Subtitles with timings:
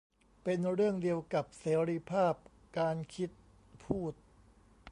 [0.43, 2.33] เป็นเรื่องเดียวกับเสรีภาพ
[2.77, 3.29] การคิด
[3.83, 4.13] พูด